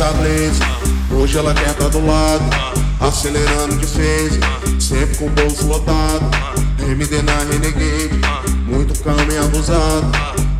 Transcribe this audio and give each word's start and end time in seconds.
da 0.00 0.12
Blaze. 0.14 0.58
Hoje 1.10 1.36
ela 1.36 1.52
quer 1.52 1.74
tá 1.74 1.88
do 1.88 2.04
lado, 2.06 2.42
acelerando 3.00 3.76
de 3.76 3.86
phase, 3.86 4.40
sempre 4.80 5.14
com 5.18 5.26
o 5.26 5.30
bolso 5.30 5.66
lotado. 5.66 6.24
MD 6.88 7.20
na 7.20 7.36
Renegade, 7.40 8.18
muito 8.64 8.98
calmo 9.04 9.30
e 9.30 9.36
abusado. 9.36 10.10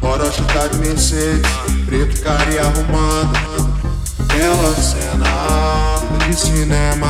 Orochi 0.03 0.43
tá 0.43 0.67
de 0.67 0.77
Mercedes, 0.77 1.51
preto, 1.87 2.21
cara 2.21 2.51
e 2.53 2.59
arrumado. 2.59 3.33
Aquela 4.29 4.75
cena 4.75 6.29
de 6.29 6.39
cinema, 6.39 7.07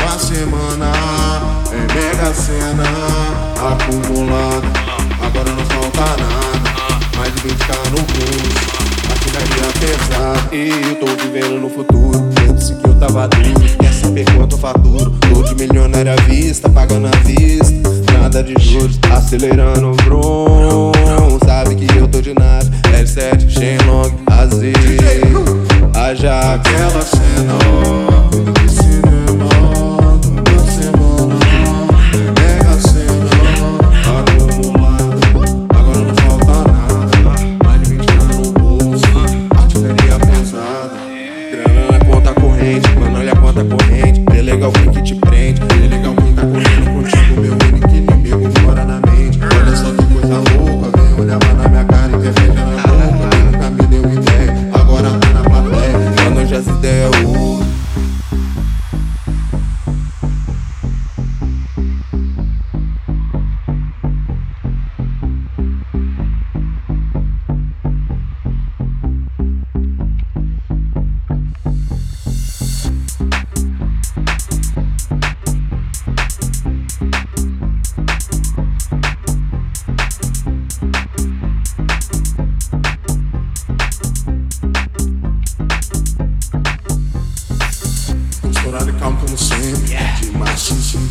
uma 0.00 0.18
semana, 0.18 0.92
é 1.72 1.94
mega 1.94 2.32
cena 2.32 2.84
acumulada. 3.54 4.66
Agora 5.20 5.52
não 5.52 5.66
falta 5.66 6.07
e 10.52 10.70
eu 10.70 10.96
tô 10.96 11.06
vivendo 11.22 11.60
no 11.60 11.68
futuro. 11.68 12.18
Penso 12.34 12.76
que 12.76 12.88
eu 12.88 12.94
tava 12.94 13.28
duro, 13.28 13.76
quer 13.78 13.92
saber 13.92 14.24
quanto 14.36 14.56
eu 14.56 14.58
faturo? 14.58 15.10
Tô 15.32 15.42
de 15.42 15.54
milionária 15.54 16.12
à 16.12 16.16
vista, 16.22 16.68
pagando 16.68 17.08
à 17.08 17.16
vista, 17.24 17.90
nada 18.12 18.42
de 18.42 18.54
juros, 18.62 18.98
acelerando 19.10 19.92
o 19.92 19.96
brum. 19.96 20.92
Sabe 21.44 21.74
que 21.76 21.98
eu 21.98 22.08
tô 22.08 22.20
de 22.20 22.34
nave, 22.34 22.70
L7, 22.92 23.48
Shenlong, 23.48 24.12
Aziz. 24.26 24.76
Haja 25.94 26.54
aquela 26.54 27.02
cena 27.02 28.07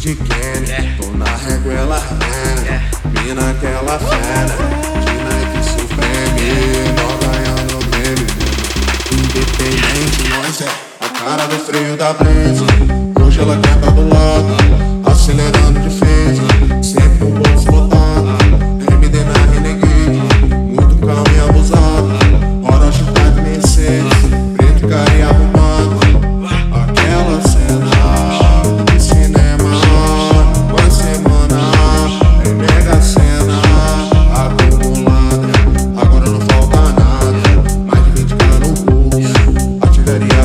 de 0.07 0.95
Tô 0.97 1.11
na 1.17 1.25
régua, 1.25 1.73
ela 1.73 1.97
rena. 1.99 2.81
Mina 3.05 3.23
Mina 3.23 3.49
aquela 3.51 3.99
fera 3.99 4.55
De 5.03 5.13
Nike 5.23 5.69
Supreme 5.69 6.47
Nós 6.95 7.15
ganhando 7.19 7.71
é 7.71 7.75
o 7.75 7.79
prêmio 7.89 8.27
Independente, 9.11 10.29
nós 10.29 10.61
é 10.61 10.69
A 11.01 11.09
cara 11.09 11.45
do 11.47 11.59
freio 11.59 11.97
da 11.97 12.13
brisa. 12.13 12.65
Hoje 13.21 13.41
ela 13.41 13.57
tá 13.57 13.89
do 13.91 14.07
lado 14.07 15.11
Acelerando 15.11 15.79
de 15.81 15.89
frente. 15.89 16.06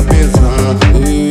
pesar. 0.05 1.22